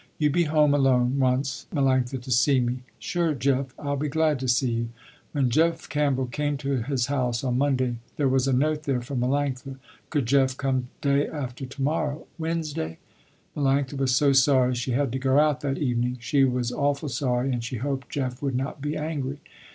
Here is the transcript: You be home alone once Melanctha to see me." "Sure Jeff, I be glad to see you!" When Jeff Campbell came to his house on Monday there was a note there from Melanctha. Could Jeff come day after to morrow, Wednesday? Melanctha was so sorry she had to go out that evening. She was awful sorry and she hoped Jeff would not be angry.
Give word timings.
You 0.17 0.31
be 0.31 0.45
home 0.45 0.73
alone 0.73 1.19
once 1.19 1.67
Melanctha 1.71 2.19
to 2.23 2.31
see 2.31 2.59
me." 2.59 2.79
"Sure 2.97 3.35
Jeff, 3.35 3.67
I 3.77 3.93
be 3.93 4.09
glad 4.09 4.39
to 4.39 4.47
see 4.47 4.71
you!" 4.71 4.89
When 5.31 5.51
Jeff 5.51 5.87
Campbell 5.89 6.25
came 6.25 6.57
to 6.57 6.81
his 6.81 7.05
house 7.05 7.43
on 7.43 7.59
Monday 7.59 7.97
there 8.17 8.27
was 8.27 8.47
a 8.47 8.51
note 8.51 8.81
there 8.81 9.03
from 9.03 9.19
Melanctha. 9.19 9.75
Could 10.09 10.25
Jeff 10.25 10.57
come 10.57 10.87
day 11.01 11.27
after 11.27 11.67
to 11.67 11.81
morrow, 11.83 12.25
Wednesday? 12.39 12.97
Melanctha 13.55 13.95
was 13.95 14.15
so 14.15 14.33
sorry 14.33 14.73
she 14.73 14.93
had 14.93 15.11
to 15.11 15.19
go 15.19 15.37
out 15.37 15.61
that 15.61 15.77
evening. 15.77 16.17
She 16.19 16.45
was 16.45 16.71
awful 16.71 17.07
sorry 17.07 17.51
and 17.51 17.63
she 17.63 17.75
hoped 17.75 18.09
Jeff 18.09 18.41
would 18.41 18.55
not 18.55 18.81
be 18.81 18.97
angry. 18.97 19.37